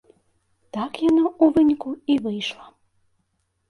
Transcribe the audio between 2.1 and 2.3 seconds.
і